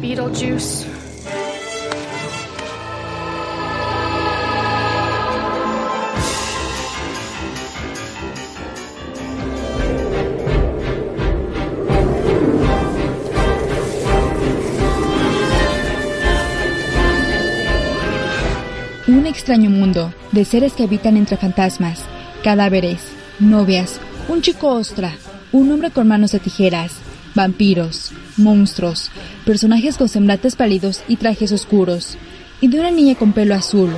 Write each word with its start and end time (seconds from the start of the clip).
Beetlejuice. 0.00 0.86
Un 19.08 19.26
extraño 19.26 19.70
mundo 19.70 20.12
de 20.32 20.44
seres 20.44 20.74
que 20.74 20.84
habitan 20.84 21.16
entre 21.16 21.36
fantasmas, 21.36 22.04
cadáveres, 22.44 23.00
novias, 23.40 23.98
un 24.28 24.42
chico 24.42 24.68
ostra, 24.68 25.14
un 25.52 25.72
hombre 25.72 25.90
con 25.90 26.06
manos 26.06 26.32
de 26.32 26.40
tijeras, 26.40 26.92
vampiros, 27.36 28.10
monstruos, 28.36 29.12
personajes 29.44 29.96
con 29.96 30.08
semblantes 30.08 30.56
pálidos 30.56 31.02
y 31.06 31.16
trajes 31.16 31.52
oscuros, 31.52 32.18
y 32.60 32.66
de 32.66 32.80
una 32.80 32.90
niña 32.90 33.14
con 33.14 33.32
pelo 33.32 33.54
azul, 33.54 33.90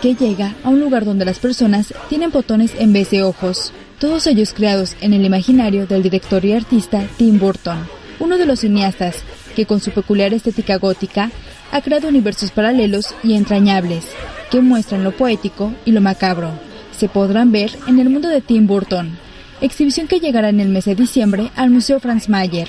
que 0.00 0.14
llega 0.14 0.54
a 0.64 0.70
un 0.70 0.80
lugar 0.80 1.04
donde 1.04 1.26
las 1.26 1.38
personas 1.38 1.92
tienen 2.08 2.30
botones 2.30 2.72
en 2.78 2.94
vez 2.94 3.10
de 3.10 3.22
ojos, 3.22 3.72
todos 3.98 4.26
ellos 4.26 4.54
creados 4.54 4.96
en 5.02 5.12
el 5.12 5.24
imaginario 5.24 5.86
del 5.86 6.02
director 6.02 6.42
y 6.44 6.52
artista 6.52 7.06
Tim 7.18 7.38
Burton, 7.38 7.78
uno 8.20 8.38
de 8.38 8.46
los 8.46 8.60
cineastas 8.60 9.16
que 9.54 9.66
con 9.66 9.80
su 9.80 9.90
peculiar 9.90 10.32
estética 10.32 10.78
gótica 10.78 11.30
ha 11.72 11.80
creado 11.80 12.08
universos 12.08 12.50
paralelos 12.50 13.14
y 13.22 13.34
entrañables, 13.34 14.06
que 14.50 14.60
muestran 14.60 15.04
lo 15.04 15.12
poético 15.12 15.74
y 15.84 15.92
lo 15.92 16.00
macabro. 16.00 16.52
Se 16.96 17.08
podrán 17.08 17.50
ver 17.50 17.76
en 17.88 17.98
el 17.98 18.08
mundo 18.08 18.28
de 18.28 18.40
Tim 18.40 18.66
Burton, 18.66 19.18
exhibición 19.60 20.06
que 20.06 20.20
llegará 20.20 20.48
en 20.48 20.60
el 20.60 20.68
mes 20.68 20.84
de 20.84 20.94
diciembre 20.94 21.50
al 21.56 21.70
Museo 21.70 22.00
Franz 22.00 22.28
Mayer, 22.28 22.68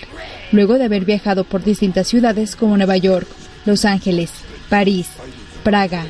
luego 0.51 0.75
de 0.75 0.85
haber 0.85 1.05
viajado 1.05 1.43
por 1.43 1.63
distintas 1.63 2.07
ciudades 2.07 2.55
como 2.55 2.77
Nueva 2.77 2.97
York, 2.97 3.27
Los 3.65 3.85
Ángeles, 3.85 4.31
París, 4.69 5.07
Praga, 5.63 6.05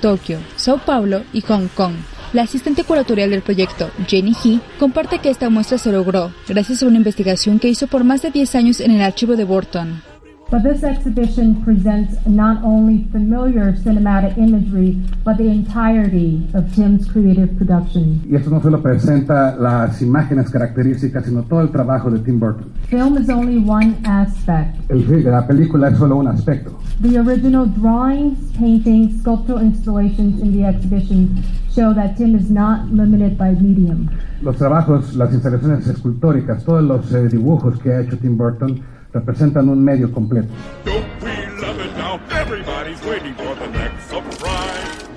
Tokio, 0.00 0.38
Sao 0.56 0.78
Paulo 0.78 1.22
y 1.32 1.40
Hong 1.42 1.68
Kong. 1.68 1.94
La 2.32 2.42
asistente 2.42 2.84
curatorial 2.84 3.30
del 3.30 3.42
proyecto, 3.42 3.90
Jenny 4.06 4.34
He, 4.44 4.60
comparte 4.78 5.18
que 5.18 5.30
esta 5.30 5.48
muestra 5.48 5.78
se 5.78 5.90
logró 5.90 6.32
gracias 6.46 6.82
a 6.82 6.86
una 6.86 6.98
investigación 6.98 7.58
que 7.58 7.68
hizo 7.68 7.86
por 7.86 8.04
más 8.04 8.20
de 8.20 8.30
10 8.30 8.54
años 8.54 8.80
en 8.80 8.90
el 8.90 9.00
archivo 9.00 9.34
de 9.34 9.44
Burton. 9.44 10.02
But 10.50 10.62
this 10.62 10.82
exhibition 10.82 11.62
presents 11.62 12.16
not 12.24 12.64
only 12.64 13.04
familiar 13.12 13.74
cinematic 13.74 14.38
imagery, 14.38 14.96
but 15.22 15.36
the 15.36 15.48
entirety 15.48 16.48
of 16.54 16.74
Tim's 16.74 17.06
creative 17.06 17.54
production. 17.58 18.22
Y 18.26 18.36
esto 18.36 18.48
no 18.48 18.62
solo 18.62 18.80
presenta 18.80 19.54
las 19.56 20.00
imágenes 20.00 20.48
características, 20.48 21.26
sino 21.26 21.42
todo 21.42 21.60
el 21.60 21.70
trabajo 21.70 22.10
de 22.10 22.20
Tim 22.20 22.40
Burton. 22.40 22.72
Film 22.88 23.18
is 23.18 23.28
only 23.28 23.58
one 23.58 23.94
aspect. 24.04 24.74
El, 24.88 25.22
la 25.24 25.46
película 25.46 25.88
es 25.88 25.98
solo 25.98 26.16
un 26.16 26.28
aspecto. 26.28 26.78
The 27.02 27.18
original 27.18 27.66
drawings, 27.66 28.38
paintings, 28.56 29.20
sculptural 29.20 29.60
installations 29.60 30.40
in 30.40 30.52
the 30.52 30.66
exhibition 30.66 31.44
show 31.70 31.92
that 31.92 32.16
Tim 32.16 32.34
is 32.34 32.50
not 32.50 32.90
limited 32.90 33.36
by 33.36 33.50
medium. 33.50 34.08
Los 34.40 34.56
trabajos, 34.56 35.14
las 35.14 35.30
instalaciones 35.34 35.86
escultóricas, 35.88 36.64
todos 36.64 36.82
los 36.82 37.12
eh, 37.12 37.28
dibujos 37.28 37.78
que 37.80 37.92
ha 37.92 38.00
hecho 38.00 38.16
Tim 38.16 38.38
Burton 38.38 38.80
representan 39.12 39.68
un 39.68 39.82
medio 39.82 40.12
completo. 40.12 40.48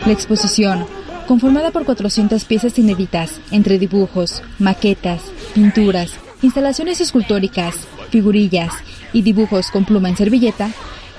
La 0.05 0.11
exposición, 0.11 0.85
conformada 1.27 1.71
por 1.71 1.85
400 1.85 2.45
piezas 2.45 2.77
inéditas, 2.79 3.39
entre 3.51 3.79
dibujos, 3.79 4.41
maquetas, 4.59 5.31
pinturas, 5.53 6.17
instalaciones 6.41 7.01
escultóricas, 7.01 7.87
figurillas 8.09 8.73
y 9.13 9.21
dibujos 9.21 9.69
con 9.71 9.85
pluma 9.85 10.09
en 10.09 10.17
servilleta, 10.17 10.69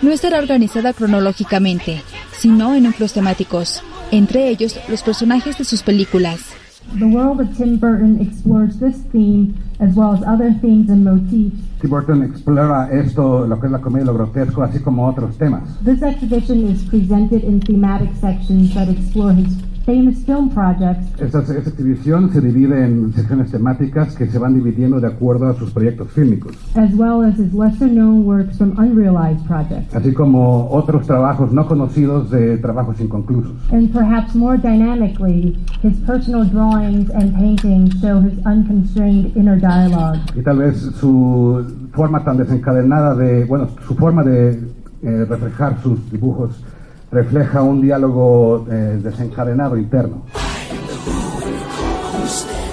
no 0.01 0.11
estará 0.11 0.39
organizada 0.39 0.93
cronológicamente, 0.93 2.03
sino 2.33 2.75
en 2.75 2.85
núcleos 2.85 3.13
temáticos, 3.13 3.83
entre 4.11 4.49
ellos 4.49 4.79
los 4.89 5.03
personajes 5.03 5.59
de 5.59 5.65
sus 5.65 5.83
películas. 5.83 6.62
The 6.99 7.09
world 7.09 7.41
of 7.41 7.57
Tim 7.57 7.79
Burton 7.79 8.21
explores 8.21 8.79
this 8.79 8.99
theme 9.11 9.55
as 9.81 9.95
well 9.95 10.13
as 10.13 10.23
other 10.25 10.53
themes 10.53 10.91
and 10.91 11.03
motifs. 11.03 11.57
Tim 11.81 11.89
Burton 11.89 12.23
explora 12.23 12.93
esto, 12.93 13.47
lo 13.47 13.59
que 13.59 13.67
es 13.67 13.73
la 13.73 13.81
comedia 13.81 14.05
lo 14.05 14.15
grotesco, 14.15 14.63
así 14.63 14.79
como 14.79 15.09
otros 15.09 15.39
temas. 15.39 15.63
This 15.83 16.03
exhibition 16.03 16.69
is 16.69 16.85
presented 16.85 17.45
in 17.45 17.61
thematic 17.61 18.11
sections 18.21 18.75
that 18.75 18.91
explore 18.91 19.33
his 19.33 19.57
famous 19.85 20.25
film 20.25 20.51
projects. 20.51 21.07
Esta, 21.21 21.41
esta, 21.41 21.71
exhibición 21.71 22.33
se 22.33 22.41
divide 22.41 22.85
en 22.85 23.13
secciones 23.13 23.51
temáticas 23.51 24.15
que 24.15 24.27
se 24.27 24.39
van 24.39 24.55
dividiendo 24.55 25.01
de 25.01 25.09
acuerdo 25.09 25.49
a 25.49 25.55
sus 25.55 25.71
proyectos 25.71 26.11
fílmicos. 26.13 26.57
As 26.77 26.95
well 26.95 27.23
as 27.23 27.39
his 27.39 27.53
lesser 27.53 27.89
known 27.89 28.25
works 28.25 28.57
from 28.59 28.79
unrealized 28.79 29.45
projects. 29.47 29.95
Así 29.95 30.13
como 30.13 30.69
otros 30.71 31.07
trabajos 31.07 31.53
no 31.53 31.67
conocidos 31.67 32.31
de 32.31 32.59
trabajos 32.59 33.01
inconclusos. 33.01 33.53
And 33.73 33.93
perhaps 33.93 34.35
more 34.35 34.57
dynamically, 34.57 35.59
his 35.83 35.99
personal 36.07 36.45
drawings 36.45 37.11
and 37.11 37.35
paintings 37.35 38.01
show 38.01 38.21
his 38.21 38.39
unconstrained 38.47 39.37
inner 39.37 39.59
dialogue. 39.59 40.19
Y 40.37 40.43
tal 40.43 40.59
vez 40.59 40.77
su 40.79 41.65
forma 41.93 42.25
tan 42.25 42.37
desencadenada 42.39 43.15
de, 43.15 43.45
bueno, 43.45 43.69
su 43.87 43.95
forma 43.95 44.23
de 44.23 44.51
eh, 45.03 45.25
reflejar 45.29 45.81
sus 45.83 46.11
dibujos 46.11 46.63
refleja 47.13 47.63
un 47.63 47.83
diálogo 47.83 48.67
eh, 48.71 48.99
desencadenado 49.03 49.77
interno. 49.77 50.25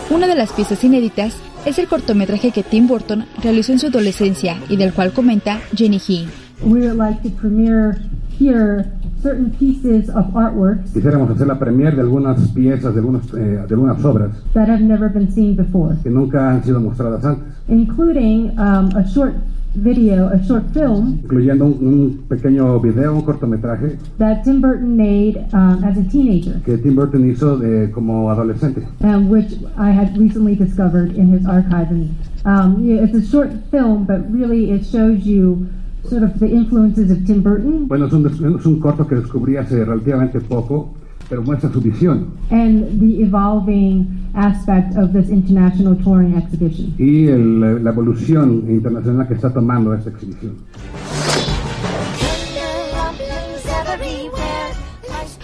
Una 0.10 0.28
de 0.28 0.36
las 0.36 0.54
piezas 0.54 0.84
inéditas 0.84 1.36
es 1.66 1.78
el 1.78 1.88
cortometraje 1.88 2.52
que 2.52 2.64
Tim 2.64 2.88
Burton 2.88 3.26
realizó 3.44 3.74
en 3.74 3.80
su 3.80 3.88
adolescencia 3.88 4.58
y 4.70 4.78
del 4.78 4.94
cual 4.94 5.12
comenta 5.12 5.60
Jenny 5.76 5.98
He. 5.98 6.26
We 6.64 6.88
would 6.88 6.98
like 6.98 7.22
to 7.22 7.30
premiere 7.36 7.98
here 8.40 8.86
certain 9.22 9.52
pieces 9.52 10.10
of 10.10 10.26
artwork 10.36 10.84
Quisiéramos 10.94 11.30
hacer 11.30 11.48
la 11.48 11.60
premier 11.60 11.96
de 11.96 12.02
algunas 12.02 12.40
piezas, 12.52 12.94
de, 12.94 13.00
algunos, 13.00 13.34
eh, 13.34 13.64
de 13.68 13.74
algunas 13.74 14.04
obras 14.06 14.32
that 14.54 14.70
have 14.70 14.82
never 14.82 15.10
been 15.10 15.32
seen 15.32 15.56
before, 15.56 15.96
que 16.04 16.10
nunca 16.10 16.52
han 16.52 16.64
sido 16.64 16.80
mostradas 16.80 17.24
antes, 17.26 17.46
including 17.68 18.50
um, 18.58 18.90
a 18.96 19.04
short 19.08 19.34
video, 19.76 20.28
a 20.30 20.40
short 20.44 20.64
film 20.74 21.20
incluyendo 21.24 21.66
un, 21.66 21.78
un 21.88 22.18
pequeño 22.28 22.80
video, 22.80 23.14
un 23.14 23.22
cortometraje 23.22 23.98
that 24.18 24.44
Tim 24.44 24.62
Burton 24.62 24.98
made 24.98 25.38
um, 25.54 25.84
as 25.84 25.98
a 25.98 26.04
teenager, 26.10 26.60
que 26.66 26.78
Tim 26.78 26.96
Burton 26.96 27.30
hizo 27.30 27.58
de, 27.58 27.92
como 27.92 28.30
adolescente. 28.32 28.82
um, 29.02 29.30
which 29.30 29.54
I 29.78 29.92
had 29.92 30.18
recently 30.18 30.56
discovered 30.56 31.16
in 31.16 31.28
his 31.30 31.46
archive. 31.46 31.92
And 31.92 32.16
um, 32.46 32.84
yeah, 32.84 33.04
it's 33.04 33.14
a 33.16 33.22
short 33.26 33.52
film, 33.70 34.06
but 34.06 34.22
really 34.32 34.72
it 34.72 34.86
shows 34.86 35.26
you 35.26 35.68
sort 36.08 36.24
of 36.24 36.32
the 36.40 36.48
influences 36.48 37.12
of 37.12 37.18
Tim 37.26 37.42
Burton 37.44 37.88
Bueno, 37.88 38.06
es 38.08 38.14
un, 38.14 38.26
es 38.28 38.66
un 38.66 38.80
corto 38.80 39.06
que 39.08 39.16
descubrí 39.16 39.58
hace 39.58 39.84
relativamente 39.84 40.40
poco, 40.42 40.94
pero 41.30 41.42
muestra 41.44 41.72
su 41.72 41.80
visión 41.82 42.28
and 42.52 43.00
the 43.00 43.22
evolving 43.24 44.08
aspect 44.34 44.96
of 44.98 45.12
this 45.14 45.30
international 45.30 45.96
touring 45.98 46.36
exhibition. 46.36 46.94
y 46.98 47.28
el- 47.28 47.84
la 47.84 47.90
evolución 47.92 48.66
internacional 48.70 49.28
que 49.28 49.34
está 49.36 49.52
tomando 49.54 49.94
esta 49.94 50.10
exhibición. 50.10 50.54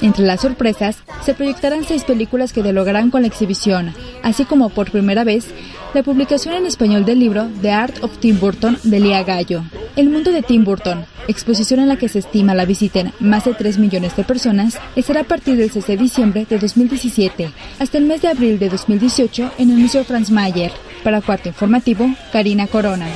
Entre 0.01 0.25
las 0.25 0.41
sorpresas, 0.41 0.97
se 1.23 1.33
proyectarán 1.33 1.83
seis 1.83 2.03
películas 2.03 2.53
que 2.53 2.61
dialogarán 2.61 3.09
con 3.09 3.22
la 3.22 3.27
exhibición, 3.27 3.91
así 4.23 4.45
como 4.45 4.69
por 4.69 4.91
primera 4.91 5.23
vez 5.23 5.47
la 5.93 6.03
publicación 6.03 6.53
en 6.55 6.66
español 6.66 7.05
del 7.05 7.19
libro 7.19 7.47
The 7.61 7.72
Art 7.72 8.03
of 8.03 8.17
Tim 8.19 8.39
Burton 8.39 8.77
de 8.83 8.99
Lea 8.99 9.23
Gallo. 9.23 9.61
El 9.95 10.09
mundo 10.09 10.33
de 10.33 10.41
Tim 10.41 10.66
Burton, 10.66 11.06
exposición 11.29 11.79
en 11.79 11.88
la 11.88 11.95
que 11.95 12.09
se 12.09 12.19
estima 12.19 12.53
la 12.53 12.66
visiten 12.66 13.13
más 13.22 13.45
de 13.45 13.53
3 13.53 13.78
millones 13.78 14.13
de 14.17 14.25
personas, 14.25 14.78
estará 14.97 15.22
a 15.22 15.23
partir 15.23 15.56
del 15.56 15.72
6 15.72 15.88
de 15.88 15.95
diciembre 15.95 16.45
de 16.50 16.59
2017 16.59 17.49
hasta 17.79 17.97
el 17.97 18.03
mes 18.03 18.22
de 18.22 18.28
abril 18.28 18.59
de 18.59 18.67
2018 18.67 19.52
en 19.58 19.69
el 19.69 19.78
Museo 19.78 20.03
Franz 20.03 20.31
Mayer. 20.31 20.73
Para 21.02 21.22
Cuarto 21.22 21.47
Informativo, 21.47 22.09
Karina 22.34 22.67
Corona. 22.67 23.08